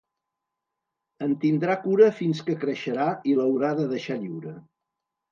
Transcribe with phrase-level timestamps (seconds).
[1.25, 4.55] En tindrà cura fins que creixerà i l’haurà de deixar lliure.